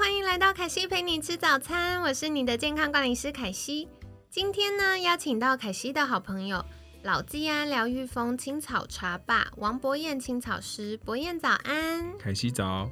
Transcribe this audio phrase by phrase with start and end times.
[0.00, 3.86] 欢迎来到凯西陪你吃早餐，我是你的健康管理师凯西。
[4.30, 6.64] 今天呢，邀请到凯西的好朋友
[7.02, 12.90] 老季安疗愈风青草茶霸王博彦青草师，博彦早安，凯西早。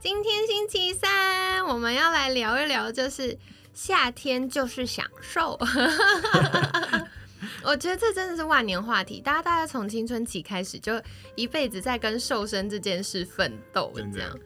[0.00, 3.38] 今天星期三，我们要来聊一聊，就是
[3.72, 5.56] 夏天就是享受。
[7.62, 11.00] 我觉得这真的是万年话题，大家大家从青春期开始就
[11.36, 14.36] 一辈子在跟瘦身这件事奋斗，这样。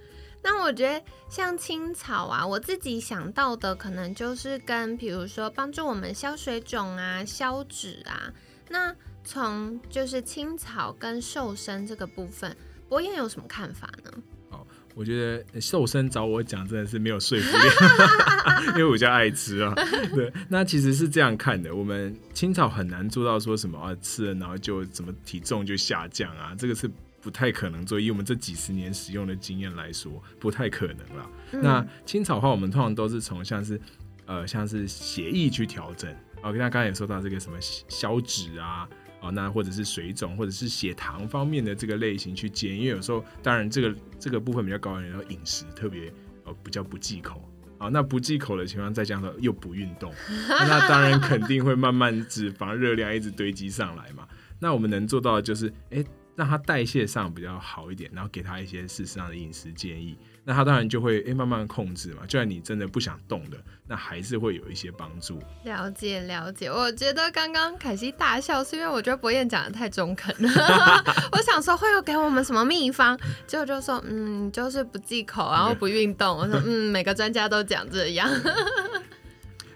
[0.45, 8.33] 那我觉得像青草啊，我自己想到的可能就是跟比如说帮助我们消水肿啊、消脂啊。
[8.69, 12.57] 那从就是青草跟瘦身这个部分，
[12.89, 14.11] 博彦有什么看法呢？
[14.51, 17.65] 哦，我觉得瘦身找我讲真的是没有说服力，
[18.73, 19.73] 因为我比较爱吃啊。
[20.13, 26.91] 对，那其实是这样看的，我们青草很难做到说什么啊吃了然后就怎么体重就下降啊，这个是。
[27.23, 31.31] 不太可能做，以我们这几十年使用的经验来说，不太可能了。
[31.53, 33.81] 那青草的话，我们通常都是从像是
[34.27, 36.13] 呃像是血液去调整。
[36.43, 38.89] OK，那刚才也说到这个什么消脂啊，
[39.21, 46.13] 哦，那或者是水肿或者是血糖方面的这个类型去煎，因为有时候当然这个这个部分比较高的人，然后饮食特别
[46.45, 47.49] 呃比较不忌口
[47.79, 50.13] 啊，那不忌口的情况再加上又不运动，
[50.49, 54.27] 那当然肯定会慢慢脂肪热量一直堆积上来嘛。
[54.59, 56.05] 那我们能做到的就是哎。
[56.35, 62.23] 让他代谢上比较好一点，然后给他一些事实上的饮食建议，那他当然就会诶慢慢控制嘛。
[62.27, 65.39] 就算你真的不想动的，那还是会有一些帮助。
[65.65, 70.51] 了解了解，我觉得刚刚凯西大笑是因为我觉得博彦讲的太中肯了。
[71.33, 76.39] 我想说会有给我们什么秘方，结果就说嗯就是不忌口，然后不运动。
[76.39, 78.31] 我说 嗯每个专家都讲这样。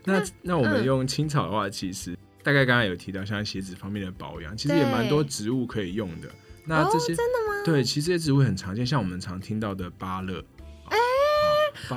[0.04, 6.28] 那 那我们用青草的话，其实大概刚刚有提到像鞋子方面的保养，其实也蛮多植物可以用的。
[6.66, 7.62] 那这些真的吗？
[7.64, 10.44] 对，其实这些植物很常见，像我们常听到的芭乐。
[10.88, 10.96] 哎，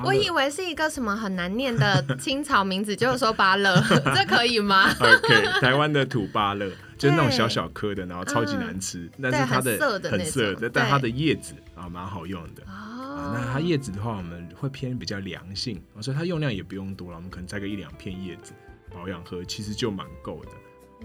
[0.03, 3.75] 我以为是一个什么很难念的 青草名字，就是说芭乐，
[4.15, 9.77] 这可以吗？OK，台湾的土芭乐， 就是那种小小颗的，然后超级难吃，但是它的
[10.09, 12.63] 很涩的，但它的叶子啊蛮好用的。
[12.67, 18.53] 哦，那它叶子的话，我们会偏比较凉性，所以它用量也不用多了，我们可能摘个一两片叶子
[18.93, 20.51] 保养喝，其实就蛮够的。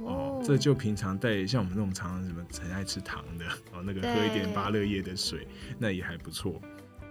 [0.03, 5.47] 哦，这就平常带像我们那种常常什么很爱吃糖的 哦，那个喝一点芭乐叶的水，
[5.78, 6.60] 那也还不错。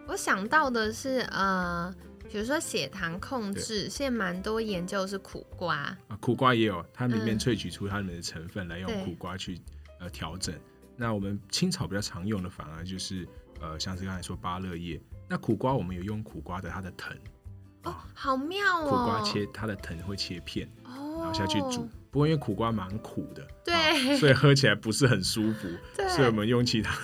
[0.07, 1.93] 我想到的是呃，
[2.29, 5.77] 比如说血糖控制，现在蛮多研究是苦瓜。
[6.07, 9.57] 啊，苦瓜也有，它里面萃取出它里面的成分来用苦瓜去
[9.99, 10.53] 呃调整。
[10.97, 13.27] 那我们青草比较常用的反而就是
[13.61, 17.17] 呃，像是刚才说芭乐叶，那苦瓜我们有用苦瓜的它的藤。
[17.83, 21.89] 哦，好妙哦，苦瓜切它的藤会切片，然后下去煮。
[22.13, 25.67] 不过因为苦瓜蛮苦的，对，所以喝起来不是很舒服，
[26.07, 26.95] 所以我们用其他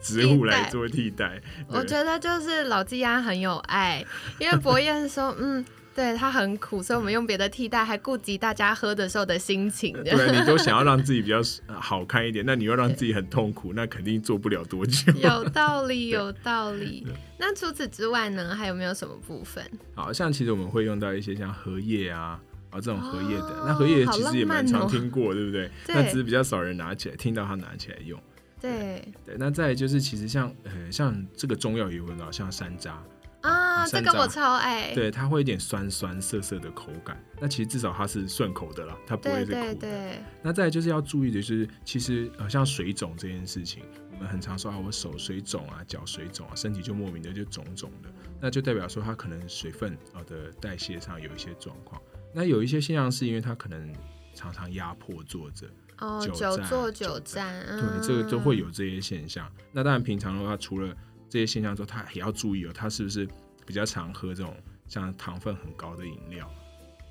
[0.00, 1.38] 植物来做替代。
[1.68, 4.02] 我觉得就是老季安很有爱，
[4.40, 5.62] 因为博彦说，嗯，
[5.94, 9.92] 对它很苦，所以我们用别的替代，还顾及大家喝的时候的心情。
[10.02, 15.12] 对你都 想要让自己比较好看一点，那你又让自己很痛苦，那肯定做不了多久。
[15.12, 17.06] 有道理，有道理。
[17.38, 19.62] 那除此之外呢，还有没有什么部分？
[19.94, 22.40] 好像其实我们会用到一些像荷叶啊。
[22.70, 25.70] 啊，这种荷叶的，那荷叶其实也蛮常听过，对不对？
[25.88, 28.20] 那只是比较少人拿起来，听到他拿起来用。
[28.60, 32.94] 对对，那再就是，其实像呃，像这个中药也闻到，像山楂
[33.40, 34.92] 啊，这个我超爱。
[34.94, 37.16] 对，它会有点酸酸涩涩的口感。
[37.40, 40.12] 那其实至少它是顺口的啦，它不会是苦的。
[40.42, 48.08] 那再就是要注意的就是，其实呃，像水肿这件事情，我们很常说啊，我手水肿啊，脚水肿啊，身体就莫名的就肿肿的，
[48.40, 52.02] 那就代表说它可能水分啊的代谢上有一些状况。
[52.32, 53.92] 那有一些现象是因为他可能
[54.34, 55.66] 常常压迫坐着，
[55.98, 59.50] 哦，久坐久站，对，这个都会有这些现象。
[59.72, 60.94] 那当然平常的话，除了
[61.28, 63.28] 这些现象之后，他也要注意哦，他是不是
[63.66, 66.48] 比较常喝这种像糖分很高的饮料。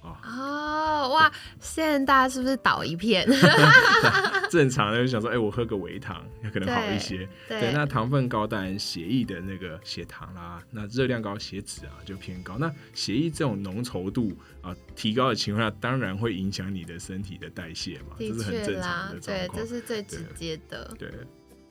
[0.01, 1.29] 哦哇！
[1.59, 3.27] 现在大家是不是倒一片？
[4.51, 7.27] 正常的就想说，哎，我喝个维糖可能好一些。
[7.47, 12.57] 对，那糖分高，当然血液的那个血糖啦，那热量高，血脂啊就偏高。
[12.57, 19.19] 那血液这种浓稠度啊提高的情况下，当然会影响你的身体的代谢嘛，这是很正常的。
[19.19, 20.93] 对，这是最直接的。
[20.97, 21.11] 对。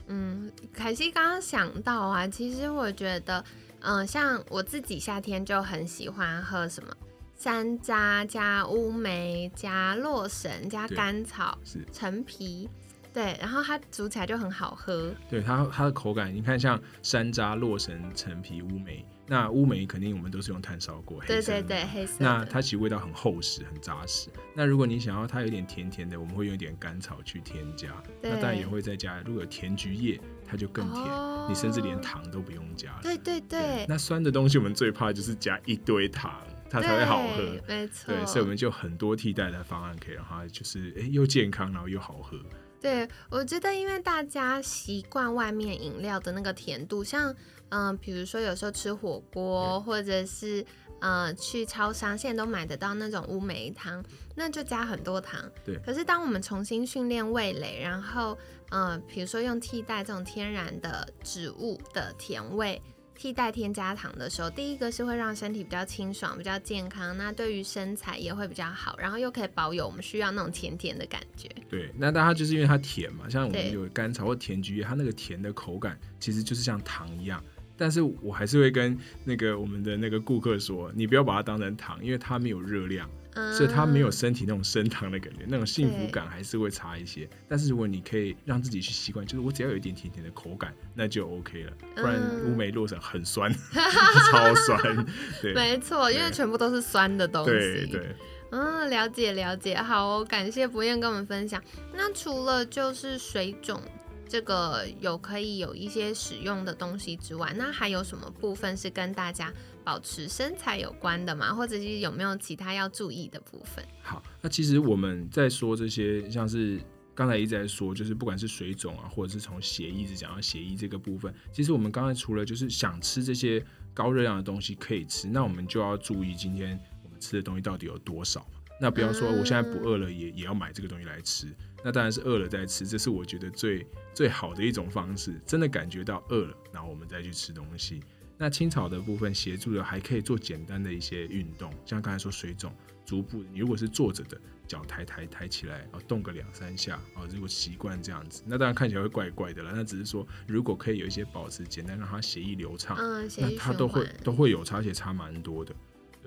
[0.08, 3.44] 嗯，凯西刚刚想到啊，其实我觉得，
[3.80, 6.96] 嗯、像我自己夏天就很喜欢喝什么
[7.36, 12.68] 山楂加乌梅加洛神加甘草是陈皮，
[13.12, 15.14] 对，然后它煮起来就很好喝。
[15.28, 22.16] 对它它的口感，你看像山楂、洛神、陈皮、乌梅，那乌梅肯定我们都是用炭烧过，对对对，黑色。
[22.18, 24.30] 那它其实味道很厚实、很扎实。
[24.54, 27.88] 那如果你想要它有点甜甜的，我们会用一点甘草去添加。
[28.22, 33.00] 那当然也会再加，如果有甜菊叶，它就更甜，哦你甚至连糖都不用加了。
[33.02, 36.32] 对对对，那酸的东西我们最怕就是加一堆糖，
[36.68, 37.42] 它才会好喝。
[37.66, 38.14] 没错。
[38.14, 42.38] 对，所以我们就很多替代的方案可以让它就是哎、诶又健康，然后又好喝。
[42.80, 47.34] 对，我觉得因为大家习惯外面饮料的那个甜度，像
[47.70, 50.64] 嗯、比如说有时候吃火锅，或者是
[51.00, 54.04] 呃去超商，现在都买得到那种乌梅汤，
[54.36, 55.40] 那就加很多糖。
[55.64, 58.38] 对可是当我们重新训练味蕾，然后
[58.70, 62.80] 呃，比如说用替代这种天然的植物的甜味。
[63.16, 71.48] 替代添加糖的时候，第一个是会让身体比较清爽、比较健康，那对于身材也会比较好，然后又可以保有我们需要那种甜甜的感觉。
[71.68, 77.42] 对，那但它就是因为它甜嘛，像我们有甘草或甜菊叶，它那个甜的口感其实就是像糖一样。
[77.78, 87.28] 但是我还是会跟那个我们的那个顾客说，你不要把它当成糖，因为它没有热量，嗯，所以它没有身体那种升糖的感觉，那种幸福感还是会差一些。
[87.48, 91.72] 但是如果你可以让自己去习惯，就是我只要有一点甜甜的口感，那就 OK 了。
[91.94, 93.52] 不然嗯乌梅洛神很酸，
[94.32, 95.06] 超酸，
[95.40, 97.50] 对没错，因为全部都是酸的东西。
[97.50, 98.16] 对对。
[98.52, 101.60] 嗯，了解了解，好哦，感谢不厌跟我们分享。
[101.92, 103.82] 那除了就是水肿
[104.28, 109.52] 这个有可以有一些使用的东西之外，那还有什么部分是跟大家
[109.84, 111.54] 保持身材有关的吗？
[111.54, 113.84] 或者是有没有其他要注意的部分？
[114.02, 116.80] 好，那其实我们在说这些，像是
[117.14, 123.64] 刚才一直在说，就是不管是水肿啊，或者是从血液一直讲到血液这个部分，其实我们刚才除了就是想吃这些
[123.94, 128.46] 高热量的东西可以吃，那我们就要注意今天我们吃的东西到底有多少。
[128.78, 131.46] 那不要说我现在不饿了也也要买这个东西来吃，
[131.86, 135.40] 那当然是饿了再吃，这是我觉得最最好的一种方式。
[135.46, 138.00] 真的感觉到饿了，然后我们再去吃东西。
[138.36, 142.74] 那青草的部分协助的还可以做简单的一些运动，像刚才说水肿，
[143.04, 144.36] 足部你如果是坐着的，
[144.66, 149.70] 脚抬抬抬起来，啊，动个两三下，哦，如果习惯这样子，那当然看起来会怪怪的了。
[149.72, 154.04] 那只是说，如果可以有一些保持简单，让它血液流畅，嗯，那它都会。
[154.24, 155.72] 都会有差，而且差蛮多的。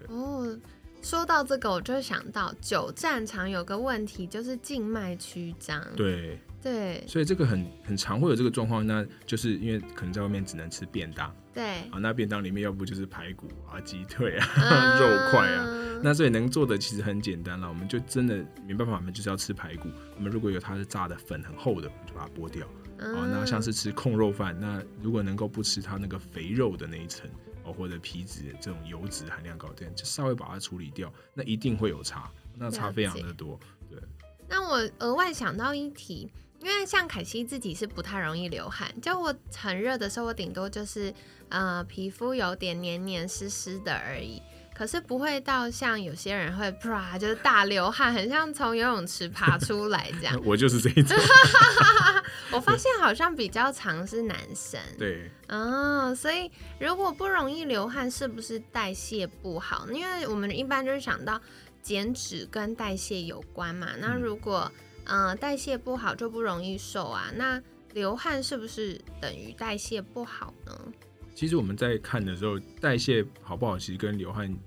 [0.07, 0.57] 哦，
[1.01, 5.83] 说到这个，我就想到久站常有个问题，就是静脉曲张。
[5.95, 7.03] 对，对。
[7.07, 11.33] 所以这个很很常会有这个状况，那就是因为可能在外面只能吃便当。
[11.53, 14.99] 对，啊，那便当里面要不就是排骨啊、鸡腿啊、嗯。
[14.99, 15.65] 肉块啊，
[16.03, 19.89] 那所以能做的其实很简单了，我们就真的没办法，我们就是要吃排骨。
[20.15, 22.67] 我们如果有它是炸的粉很厚的，我们就把它剥掉。
[22.99, 27.29] 啊，那像是吃控肉饭，那如果能够不吃它那个肥肉的那一层
[27.69, 33.59] 哦，或者皮脂这种油脂含量高点，就稍微把它处理掉，那一定会有差，那差非常的多。
[33.89, 33.99] 对
[34.47, 41.13] 那我额外想到一题，因为像凯西自己是不太容易流汗，就我很热的时候，我顶多就是
[41.49, 44.41] 呃皮肤有点黏黏湿湿的而已。
[44.79, 50.39] 可是不会到像有些人会啪就是大流汗，很像从游泳池爬出来这样。
[50.45, 51.17] 我就是这一种，
[52.53, 59.85] 我发现好像比较常是男生，对，哦，所以如果不容易流汗，是不是代谢不好？
[59.91, 61.41] 因为我们一般就是想到
[61.81, 63.89] 减脂跟代谢有关嘛。
[63.99, 64.71] 那嗯如果
[65.03, 67.25] 呃代谢不好，就不容易瘦啊。
[67.35, 70.73] 那流汗是不是等于代谢不好呢？
[71.35, 74.57] 其实我们在看的时候，代谢好不好，其实跟流汗。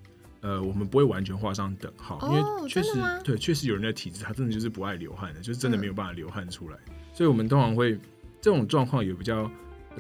[0.43, 2.91] 呃，我们不会完全画上等号，因哦为确实
[3.25, 6.77] 对，确实有人的体质他真的就是不爱流汗的，就是真的嗯没有办法流汗出来，
[7.15, 7.99] 所以我们通常会
[8.41, 9.51] 这种状况也比较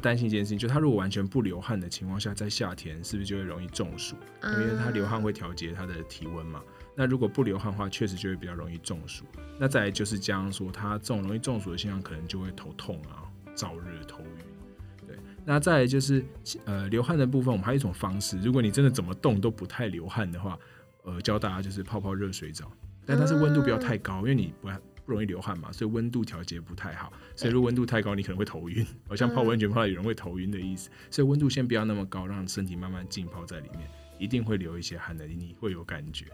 [0.01, 4.17] 担心一件事情，就他如果完全不流汗的情况下，在夏天是不是就会容易中暑？
[4.43, 6.63] 因为他流汗会调节他的体温嘛。
[6.95, 9.25] 那如果不流汗的话，确实就会比较容易中暑。
[9.59, 14.51] 那再来就是这样说，他这种容易中暑的现象，可能就会头痛啊、燥热、头晕。
[15.45, 16.25] 那再就是
[16.65, 20.59] 呃流汗的部分，我们还有一种方式，如果你真的怎么动都不太流汗的话，
[21.05, 22.71] 呃，教大家就是泡泡热水澡，
[23.05, 24.69] 但它是温度不要太高，因为你不
[25.05, 27.13] 不容易流汗嘛，所以温度调节不太好。
[27.35, 30.89] 所以如果温度太高，你可能会头晕，好像泡温泉泡到有人会头晕的意思。
[31.11, 36.27] 所以温度先不要那么高，让身体慢慢浸泡在里面，一定会流一些汗的，你会有感觉。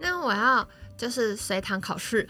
[0.00, 0.66] 那我要
[0.96, 2.28] 就是随堂考试，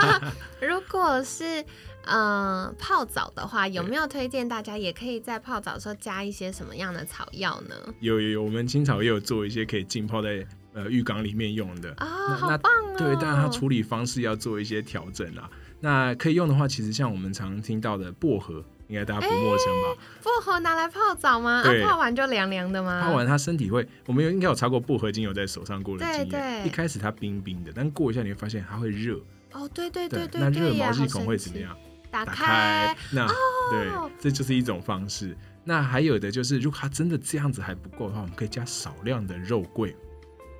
[0.60, 1.64] 如果是
[2.04, 7.74] 呃泡澡的话，有没有推荐大家也可以在泡澡的时候加一些什么样的草药呢？
[8.00, 11.92] 有有有，我们青草也有做一些可以浸泡在呃浴缸里面用的。
[11.98, 12.06] 啊、
[12.36, 12.96] 好棒哦！
[12.98, 15.48] 对，但是它处理方式要做一些调整啊。
[15.80, 20.02] 那可以用的话，其实像我们常听到的薄荷应该大家不陌生吧？
[20.22, 21.62] 薄荷拿来泡澡吗？
[21.62, 23.02] 啊、泡完就凉凉的吗？
[23.04, 26.62] 泡完它身体会，我们有应该有擦过薄荷精油在手上过的经对验。
[26.62, 29.18] 对一开始它冰冰的，但过一下你会发现它会热。
[29.52, 31.76] 哦，对对对对那热毛细孔会怎么样？
[32.10, 33.32] 打打开，那、哦
[33.70, 35.36] 对，这就是一种方式。
[35.64, 39.96] 那还有的就是，如果它真的这样子还不够的话，我们可以加少量的肉桂。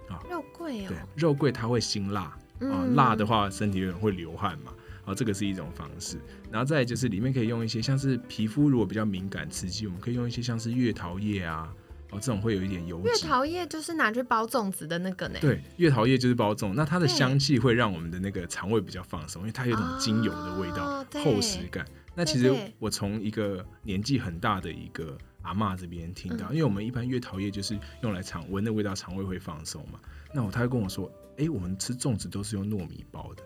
[0.09, 4.73] 啊肉桂哦对，，肉桂它会辛辣啊、嗯辣的话身体有人会流汗嘛。
[5.05, 6.19] 啊，这个是一种方式。
[6.51, 11.73] 然后再就是里面可以用一些像是皮肤如果比较敏感刺激，我们可以用一些像是月桃叶啊，
[12.11, 13.09] 哦这种会有一点油脂。
[13.09, 15.39] 月桃叶就是拿去包粽子的那个呢。
[15.41, 21.87] 对，月桃叶就是包粽，那它的香气会让我们的那个肠胃比较放松，因为它有一种精油的味道，哦厚实感。
[22.15, 29.99] 那其实我从一个年纪很大的一个阿嬷这边听到，嗯因为我们一般月桃叶就是用来肠闻的味道，肠胃会放松嘛。
[30.33, 33.43] 那我他会跟我说，哎、我们吃粽子都是用糯米包的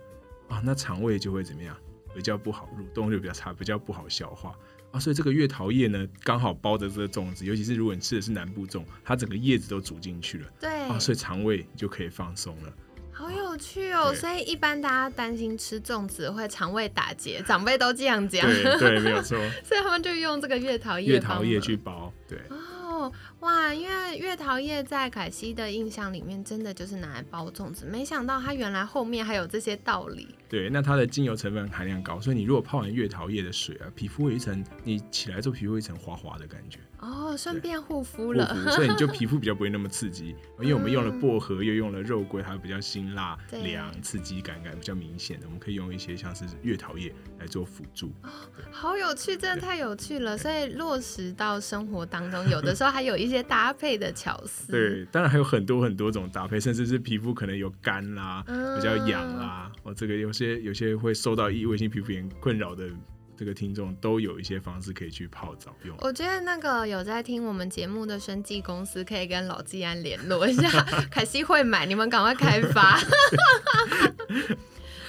[0.49, 1.77] 啊，那肠胃就会怎么样？
[2.15, 4.53] 比较不好，蠕动就比较差，比较不好消化
[4.91, 4.99] 啊。
[4.99, 12.73] 所以这个月桃叶呢，刚好包着这个粽子，尤其是如果你吃的是南部粽，它整个叶子都煮进去了对，啊，所以肠胃就可以放松了。
[13.13, 14.13] 好有趣哦。
[14.15, 22.39] 所以一般大家担心吃粽子会肠胃打结，长辈都这样讲，对对，没有错， 所以他们就用这个月桃叶月桃叶去包，对。
[22.49, 23.73] 哦，哇！
[23.73, 30.29] 因为月桃叶在凯西的印象里面，真的就是拿来包粽子，没想到它原来后面还有这些道理。
[30.49, 38.55] 对，那它的精油成分含量高，所以你如果泡完月桃叶的水啊，皮肤会有一层，你起来之后皮肤一层滑滑的感觉，哦，顺便护肤护了。
[38.55, 40.35] 肤，所以你就皮肤比较不会那么刺激。
[40.61, 48.11] 因为我们用了薄荷，又用了肉桂，它比较辛辣、对凉、刺激感感比较明显的，我们可以用一些像是月桃叶来做辅助。
[48.23, 48.31] 哦
[48.71, 50.37] 好有趣，真的太有趣了。
[50.37, 54.73] 所以落实到生活当中，有的时候还有一些搭配的巧思。
[54.73, 62.89] 对，当然还有很多很多种搭配，甚至是皮肤可能有干啦、嗯比较痒啦，哦，这个有些有些会受到异位性皮肤炎困扰的
[63.37, 65.97] 这个听众，都有一些方式可以去泡澡用。
[66.01, 70.69] 我觉得那个有在听我们节目的生技公司，可以跟老季安联络一下，
[71.11, 72.99] 凯西会买，你们赶快开发。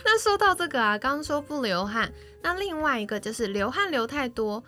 [0.05, 2.11] 那说到这个啊，刚刚说不流汗，
[2.41, 4.63] 那另外一个就是流汗流太多，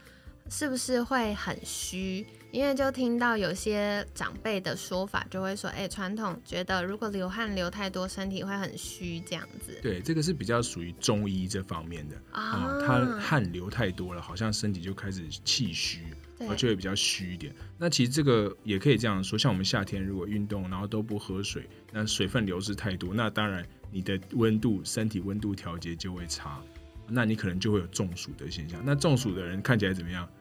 [0.49, 2.25] 是不是会很虚？
[2.51, 12.81] 因为就听到有些长辈的说法，就会说，哎、传统觉得如果流汗流太多，身体会很虚这样子对，这个是比较属于中医这方面的啊、啊。
[12.85, 16.01] 他汗流太多了，好像身体就开始气虚，
[16.37, 17.55] 对而就会比较虚一点。
[17.77, 26.61] 那其实这个也可以这样说，像我们夏天如果运动，然后都不喝水，那水分流失太多，那当然你的温度、身体温度调节就会差，
[27.07, 28.81] 那你可能就会有中暑的现象。
[28.85, 30.25] 那中暑的人看起来怎么样？
[30.25, 30.40] 可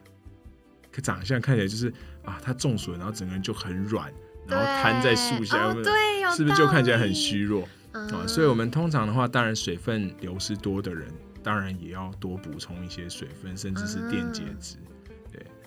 [0.99, 1.93] 长相看起来就是
[2.25, 4.11] 啊，他中暑了，然后整个人就很软，
[4.47, 5.93] 然后瘫在树下，哦、对，
[6.35, 7.61] 是不是就看起来很虚弱？
[7.91, 11.07] 啊，嗯所以我们通常的话，当然水分流失多的人，
[11.43, 14.77] 当然也要多补充一些水分，甚至是电解质。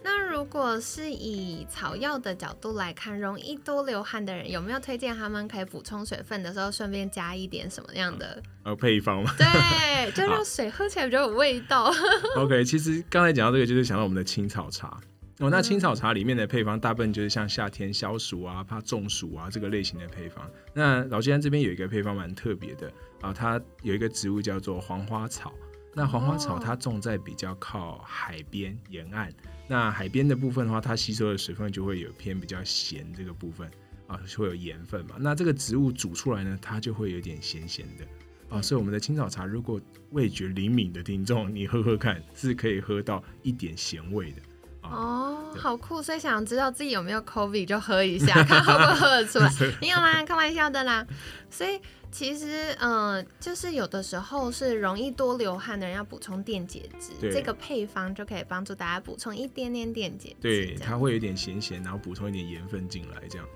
[0.06, 8.42] 那如果是以草药的角度来看，容易多流汗的人，有没有推荐他们可以补充水分的时候，顺便加一点什么样的？
[8.64, 9.34] 呃，配方吗。
[9.38, 11.90] 对， 就让水喝起来比较有味道。
[12.36, 15.00] OK，其实刚才讲到这个，就是想到我们的青草茶。
[15.40, 20.48] 哦，那青草茶里面的配方大部分就是像夏天消暑啊、怕中暑啊这个类型的配方。
[20.72, 25.52] 那老吉安这边有一个配方蛮特别的啊，它有一个植物叫做黄花草。
[25.96, 29.32] 那黄花草哦它种在比较靠海边沿岸，
[29.68, 33.70] 那海边的部分的话，它吸收的水分就会有偏比较咸这个部分
[34.08, 35.16] 啊，会有盐分嘛。
[35.18, 38.04] 那这个植物煮出来呢，它就会有点咸咸的
[38.56, 44.53] 啊，所以我们的青草茶，如果味觉灵敏的听众，你喝喝看，是可以喝到一点咸味的啊。
[44.90, 46.02] 哦，好酷！
[46.02, 49.50] 所以想知道自己有没有 COVID 就喝一下， 看会不会喝得出来。
[49.80, 51.06] 没有啦，开玩笑的啦。
[51.50, 60.36] 所以其实，嗯、就是有的时候是容易多流汗的人要补充电解质，这个配方就可以帮助大家补充一点点电解质。
[60.40, 63.46] 对，它会有点咸咸，然后补充一点盐分进来，这样。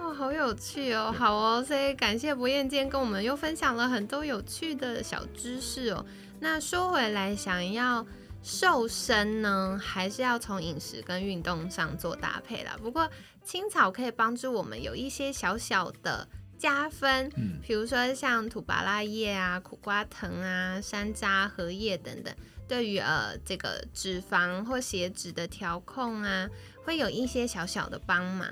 [0.00, 6.04] 哦，好有趣哦，好哦，所以感谢博彦今天跟我们又分享了很多有趣的小知识哦。
[6.40, 8.04] 那说回来，想要
[8.44, 12.76] 瘦身呢，还是要从饮食跟运动上做搭配啦。
[12.80, 13.10] 不过
[13.42, 22.34] 青草可以帮助我们有一些小小的加分，嗯，比如说像土巴拉叶啊、苦瓜藤啊、山楂、荷叶等等，
[22.68, 26.46] 对于呃这个脂肪或血脂的调控啊，
[26.84, 28.46] 会有一些小小的帮忙。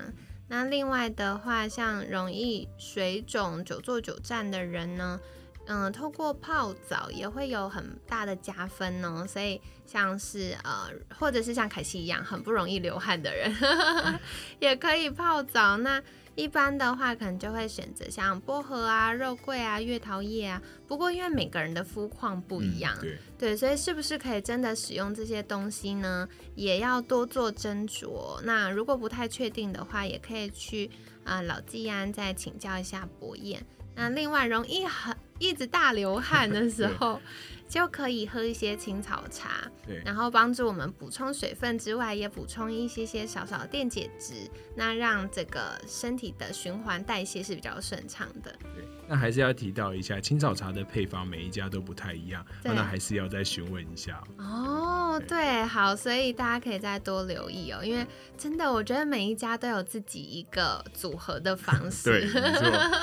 [0.47, 5.19] 那另外的话，像容易水肿、久坐久站的人呢，
[5.65, 9.25] 嗯，透过泡澡也会有很大的加分哦。
[9.27, 13.53] 所以像是呃，或者是像凯西一样很不容易流汗的人，
[14.59, 15.77] 也可以泡澡。
[15.77, 16.01] 那
[16.35, 20.61] 一般的话，可能就会选择像薄荷啊、肉桂啊、月桃叶啊。
[20.87, 26.27] 不过因为每个人的肤况不一样，对对，所以是不是可以真的使用这些东西呢？
[26.55, 28.41] 也要多做斟酌。
[28.43, 30.89] 那如果不太确定的话，也可以去
[31.23, 33.63] 啊、老季安再请教一下博彦。
[33.95, 37.19] 那另外，容易很一直大流汗的时 候，
[37.67, 44.33] 就可以喝一些青草茶，对然后帮助我们补充水分之外，也补充一些些小小的电解质，
[44.75, 48.55] 那让这个身体的循环代谢是比较顺畅的。
[48.61, 48.85] 对。
[49.07, 55.13] 那还是要提到一下，青草茶的配方每一家都不太一样，对那还是要再询问一下哦。
[55.13, 58.05] 哦，对，好，所以大家可以再多留意哦，因为
[58.37, 62.27] 真的，我觉得每一家都有自己一个组合的方 式。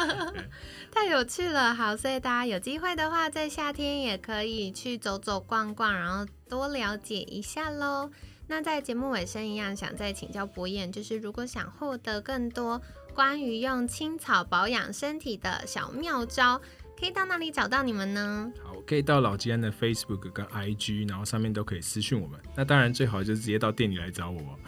[0.91, 1.73] 太有趣了。
[1.73, 8.11] 好，所以大家有机会的话，在夏天也可以去走走逛逛，然后多了解一下喽。
[8.49, 12.83] 那在节目尾声一样，想再请教博彦，就是如果想获得更多
[13.15, 16.61] 关于用青草保养身体的小妙招，
[16.99, 18.53] 可以到哪里找到你们呢？
[18.63, 22.39] 好，可以到老吉安的 Facebook 跟 IG，然后上面都可以私讯我们。
[22.57, 24.59] 那当然最好就是直接到店里来找我。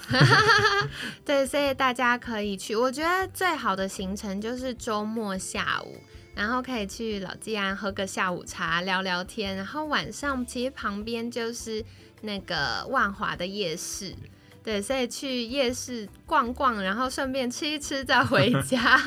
[1.25, 2.75] 对，所以大家可以去。
[2.75, 5.97] 我觉得最好的行程就是周末下午，
[6.35, 9.57] 然后可以去老季安喝个下午茶，聊聊天。
[9.57, 11.85] 然后晚上其实旁边就是
[12.23, 14.15] 那个万华的夜市，
[14.63, 19.01] 对，所以去夜市逛逛，然后顺便吃一吃再回 家，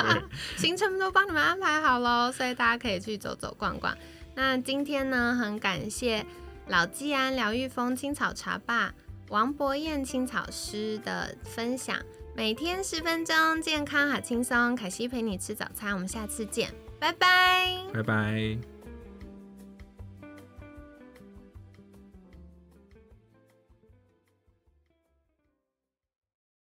[0.58, 2.32] 行程都帮你们安排好喽。
[2.32, 3.98] 所以大家可以去走走逛逛。
[4.36, 6.26] 那今天呢，很感谢
[6.68, 8.94] 老季安疗愈风青草茶吧。
[9.30, 11.98] 王博彦青草师的分享，
[12.36, 14.76] 每天十分钟，健康好轻松。
[14.76, 17.78] 凯西陪你吃早餐，我们下次见，拜拜。
[17.94, 18.75] 拜拜。